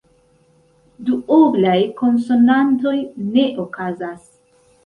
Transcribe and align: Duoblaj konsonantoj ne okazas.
Duoblaj 1.09 1.77
konsonantoj 2.01 2.97
ne 3.37 3.47
okazas. 3.67 4.29